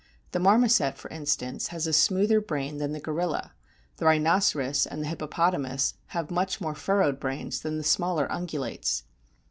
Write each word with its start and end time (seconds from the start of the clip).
The 0.31 0.39
Marmoset, 0.39 0.97
for 0.97 1.09
instance, 1.11 1.67
has 1.67 1.85
a 1.85 1.93
smoother 1.93 2.41
brain 2.41 2.79
than 2.79 2.91
the 2.91 2.99
Gorilla; 2.99 3.53
the 3.97 4.05
Rhinoceros 4.07 4.87
and 4.87 5.03
the 5.03 5.07
Hippopotamus 5.07 5.93
have 6.07 6.31
much 6.31 6.59
more 6.59 6.73
furrowed 6.73 7.19
brains 7.19 7.61
than 7.61 7.77
the 7.77 7.83
smaller 7.83 8.27
Ungulates. 8.31 9.03